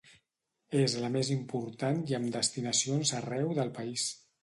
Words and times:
És 0.83 0.95
la 1.03 1.11
més 1.17 1.29
important 1.35 2.01
i 2.15 2.19
amb 2.21 2.35
destinacions 2.39 3.15
arreu 3.23 3.57
del 3.63 3.75
país. 3.81 4.13